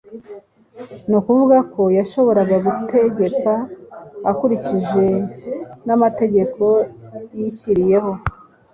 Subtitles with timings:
[1.07, 3.53] ni ukuvuga ko yashoboraga gutegeka
[4.31, 5.05] akurikije
[5.85, 6.63] n'amategeko
[7.37, 8.11] yishyiriyeho,